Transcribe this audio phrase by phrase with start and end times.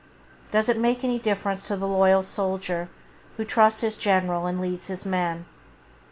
[0.51, 2.89] Does it make any difference to the loyal soldier
[3.37, 5.45] who trusts his general and leads his men